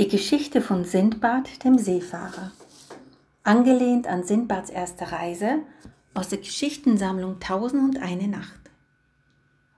[0.00, 2.52] Die Geschichte von Sindbad, dem Seefahrer.
[3.42, 5.58] Angelehnt an Sindbads erste Reise
[6.14, 8.70] aus der Geschichtensammlung Tausend und eine Nacht.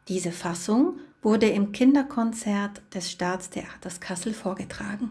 [0.07, 5.11] Diese Fassung wurde im Kinderkonzert des Staatstheaters Kassel vorgetragen.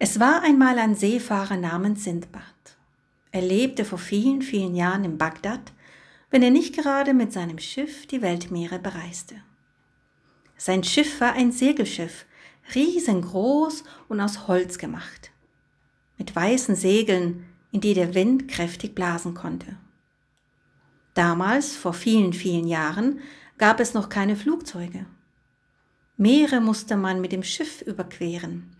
[0.00, 2.42] Es war einmal ein Seefahrer namens Sindbad.
[3.30, 5.72] Er lebte vor vielen, vielen Jahren in Bagdad,
[6.30, 9.36] wenn er nicht gerade mit seinem Schiff die Weltmeere bereiste.
[10.56, 12.26] Sein Schiff war ein Segelschiff,
[12.74, 15.30] riesengroß und aus Holz gemacht,
[16.18, 19.76] mit weißen Segeln, in die der Wind kräftig blasen konnte.
[21.14, 23.20] Damals, vor vielen, vielen Jahren,
[23.58, 25.06] gab es noch keine Flugzeuge.
[26.16, 28.74] Meere musste man mit dem Schiff überqueren.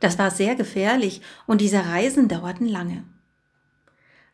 [0.00, 3.04] Das war sehr gefährlich und diese Reisen dauerten lange.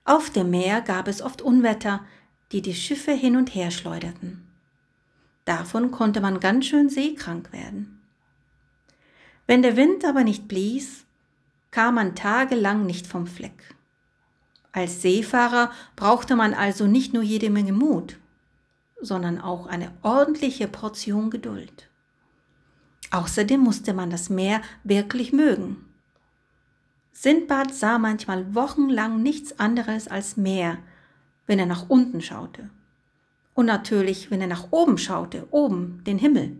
[0.04, 2.04] Auf dem Meer gab es oft Unwetter,
[2.52, 4.48] die die Schiffe hin und her schleuderten.
[5.44, 7.97] Davon konnte man ganz schön seekrank werden.
[9.48, 11.06] Wenn der Wind aber nicht blies,
[11.70, 13.74] kam man tagelang nicht vom Fleck.
[14.72, 18.18] Als Seefahrer brauchte man also nicht nur jede Menge Mut,
[19.00, 21.88] sondern auch eine ordentliche Portion Geduld.
[23.10, 25.86] Außerdem musste man das Meer wirklich mögen.
[27.12, 30.76] Sindbad sah manchmal wochenlang nichts anderes als Meer,
[31.46, 32.68] wenn er nach unten schaute.
[33.54, 36.58] Und natürlich, wenn er nach oben schaute, oben, den Himmel.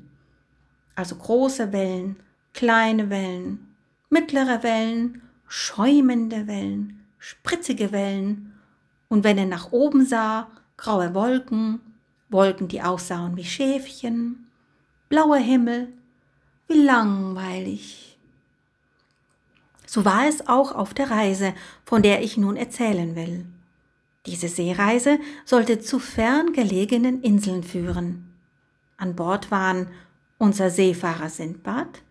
[0.95, 2.17] Also große Wellen,
[2.55, 3.75] kleine Wellen,
[4.11, 8.55] mittlere Wellen, schäumende Wellen, spritzige Wellen
[9.09, 11.81] und wenn er nach oben sah, graue Wolken,
[12.29, 14.49] Wolken, die aussahen wie Schäfchen,
[15.09, 15.89] blauer Himmel,
[16.69, 18.19] wie langweilig.
[19.87, 21.55] So war es auch auf der Reise,
[21.87, 23.47] von der ich nun erzählen will.
[24.27, 28.35] Diese Seereise sollte zu fern gelegenen Inseln führen.
[28.99, 29.89] An Bord waren
[30.37, 32.03] unser Seefahrer Sindbad,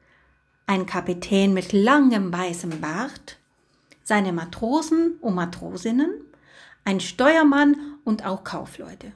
[0.68, 3.40] ein Kapitän mit langem weißem Bart,
[4.04, 6.12] seine Matrosen und Matrosinnen,
[6.84, 9.14] ein Steuermann und auch Kaufleute.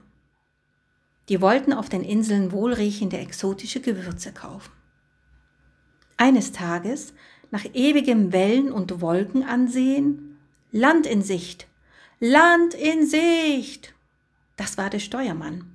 [1.29, 4.72] Die wollten auf den Inseln wohlriechende exotische Gewürze kaufen.
[6.17, 7.13] Eines Tages,
[7.51, 10.40] nach ewigem Wellen und Wolken ansehen,
[10.72, 11.67] Land in Sicht,
[12.19, 13.94] Land in Sicht.
[14.56, 15.66] Das war der Steuermann.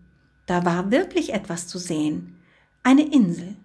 [0.46, 2.40] Da war wirklich etwas zu sehen.
[2.82, 3.56] Eine Insel.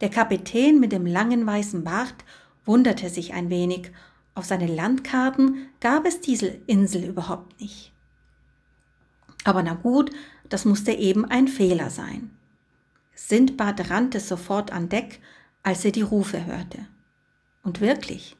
[0.00, 2.24] Der Kapitän mit dem langen weißen Bart
[2.64, 3.92] wunderte sich ein wenig.
[4.34, 7.92] Auf seinen Landkarten gab es diese Insel überhaupt nicht.
[9.44, 10.10] Aber na gut,
[10.48, 12.30] das musste eben ein Fehler sein.
[13.14, 15.20] Sindbad rannte sofort an Deck,
[15.62, 16.86] als er die Rufe hörte.
[17.62, 18.36] Und wirklich,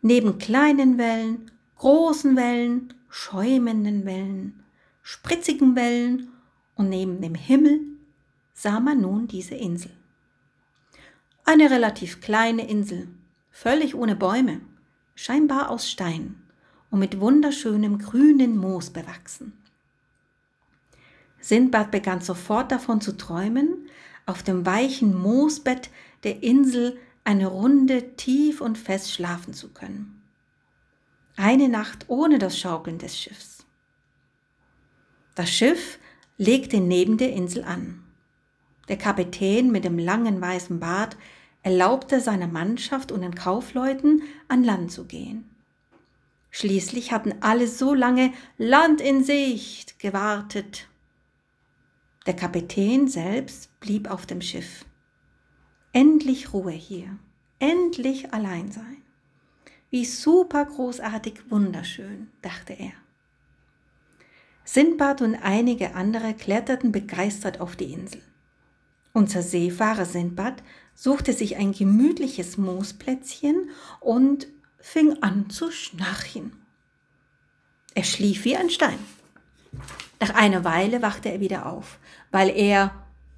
[0.00, 4.62] neben kleinen Wellen, großen Wellen, schäumenden Wellen,
[5.02, 6.28] spritzigen Wellen
[6.74, 7.80] und neben dem Himmel
[8.54, 9.92] sah man nun diese Insel.
[11.50, 13.08] Eine relativ kleine Insel,
[13.50, 14.60] völlig ohne Bäume,
[15.14, 16.42] scheinbar aus Stein
[16.90, 19.54] und mit wunderschönem grünen Moos bewachsen.
[21.40, 23.88] Sindbad begann sofort davon zu träumen,
[24.26, 25.88] auf dem weichen Moosbett
[26.22, 30.22] der Insel eine Runde tief und fest schlafen zu können.
[31.38, 33.64] Eine Nacht ohne das Schaukeln des Schiffs.
[35.34, 35.98] Das Schiff
[36.36, 38.04] legte neben der Insel an.
[38.88, 41.16] Der Kapitän mit dem langen weißen Bart
[41.62, 45.48] erlaubte seiner Mannschaft und den Kaufleuten an Land zu gehen.
[46.50, 50.88] Schließlich hatten alle so lange Land in Sicht gewartet.
[52.26, 54.84] Der Kapitän selbst blieb auf dem Schiff.
[55.92, 57.18] Endlich Ruhe hier,
[57.58, 59.02] endlich allein sein.
[59.90, 62.92] Wie super großartig wunderschön, dachte er.
[64.64, 68.20] Sindbad und einige andere kletterten begeistert auf die Insel.
[69.14, 70.62] Unser Seefahrer Sindbad
[70.98, 73.70] suchte sich ein gemütliches Moosplätzchen
[74.00, 74.48] und
[74.80, 76.50] fing an zu schnarchen.
[77.94, 78.98] Er schlief wie ein Stein.
[80.18, 82.00] Nach einer Weile wachte er wieder auf,
[82.32, 82.92] weil er,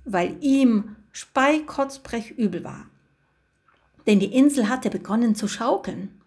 [0.06, 2.86] weil ihm speikotzbrech übel war.
[4.06, 6.18] Denn die Insel hatte begonnen zu schaukeln.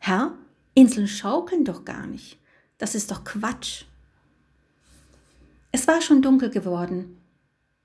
[0.00, 0.34] Herr,
[0.74, 2.38] Inseln schaukeln doch gar nicht.
[2.76, 3.84] Das ist doch Quatsch.
[5.70, 7.16] Es war schon dunkel geworden.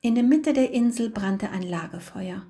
[0.02, 2.46] In der Mitte der Insel brannte ein Lagerfeuer.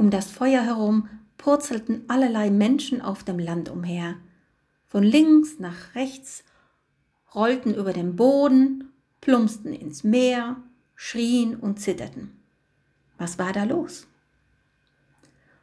[0.00, 4.16] Um das Feuer herum purzelten allerlei Menschen auf dem Land umher.
[4.86, 6.42] Von links nach rechts
[7.34, 10.56] rollten über den Boden, plumpsten ins Meer,
[10.94, 12.34] schrien und zitterten.
[13.18, 14.06] Was war da los?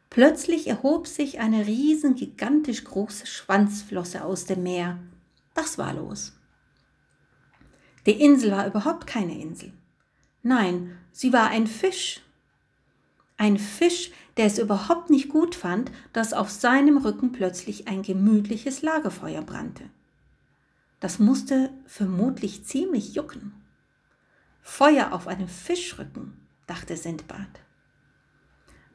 [0.08, 5.00] Plötzlich erhob sich eine riesen, gigantisch große Schwanzflosse aus dem Meer.
[5.54, 6.38] Das war los.
[8.06, 9.72] Die Insel war überhaupt keine Insel.
[10.44, 12.20] Nein, sie war ein Fisch
[13.38, 18.82] Ein Fisch, der es überhaupt nicht gut fand, dass auf seinem Rücken plötzlich ein gemütliches
[18.82, 19.84] Lagerfeuer brannte.
[21.00, 23.54] Das musste vermutlich ziemlich jucken.
[24.60, 26.36] Feuer auf einem Fischrücken,
[26.66, 27.48] dachte Sindbad.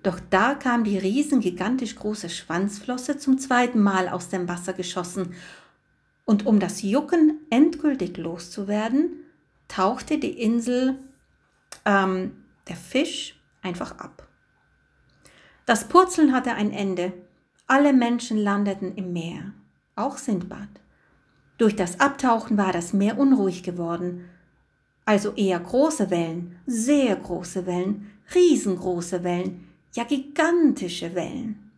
[0.03, 5.33] Doch da kam die riesengigantisch große Schwanzflosse zum zweiten Mal aus dem Wasser geschossen,
[6.25, 9.25] und um das Jucken endgültig loszuwerden,
[9.67, 10.97] tauchte die Insel,
[11.85, 14.27] ähm, der Fisch, einfach ab.
[15.65, 17.13] Das Purzeln hatte ein Ende.
[17.67, 19.53] Alle Menschen landeten im Meer,
[19.95, 20.67] auch Sindbad.
[21.57, 24.25] Durch das Abtauchen war das Meer unruhig geworden.
[25.05, 31.71] Also eher große Wellen, sehr große Wellen, riesengroße Wellen, ja gigantische Wellen.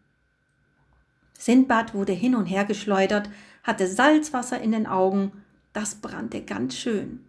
[1.37, 3.29] Sindbad wurde hin und her geschleudert,
[3.63, 5.31] hatte Salzwasser in den Augen,
[5.73, 7.19] das brannte ganz schön.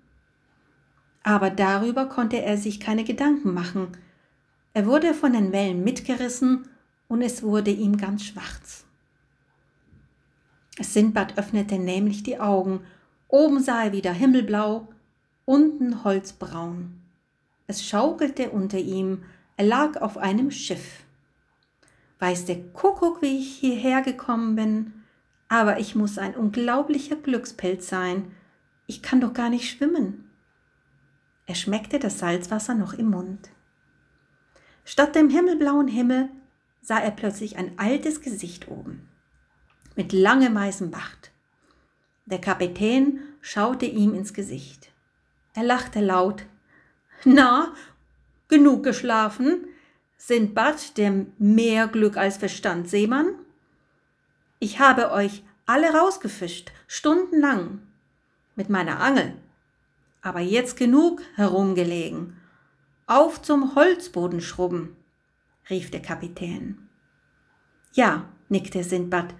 [1.23, 3.89] Aber darüber konnte er sich keine Gedanken machen.
[4.77, 6.69] Er wurde von den Wellen mitgerissen
[7.09, 8.85] und es wurde ihm ganz schwarz.
[10.79, 12.81] Sindbad öffnete nämlich die Augen.
[13.29, 14.87] Oben sah er wieder himmelblau,
[15.47, 17.01] unten holzbraun.
[17.67, 19.23] Es schaukelte unter ihm,
[19.57, 21.05] er lag auf einem Schiff.
[22.19, 24.93] Weiß der Kuckuck, wie ich hierher gekommen bin,
[25.49, 28.31] aber ich muss ein unglaublicher Glückspilz sein.
[28.87, 30.31] Ich kann doch gar nicht schwimmen.
[31.47, 33.49] Er schmeckte das Salzwasser noch im Mund.
[34.87, 36.31] Statt dem himmelblauen Himmel
[36.81, 39.09] sah er plötzlich ein altes Gesicht oben,
[39.97, 41.33] mit langem weißem Bart.
[42.25, 44.93] Der Kapitän schaute ihm ins Gesicht.
[45.55, 46.47] Er lachte laut.
[47.25, 47.75] Na,
[48.49, 49.67] Genug geschlafen?
[50.17, 53.35] Sindbad, der mehr Glück als Verstand Seemann?
[54.61, 57.81] Ich habe euch alle rausgefischt, stundenlang,
[58.55, 59.35] mit meiner Angel.
[60.23, 62.37] Aber jetzt genug herumgelegen.
[63.09, 64.97] Auf zum Holzboden schrubben,
[65.71, 66.89] rief der Kapitän.
[67.93, 69.33] Ja, nickte Sindbad,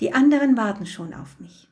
[0.00, 1.68] die anderen warten schon auf mich.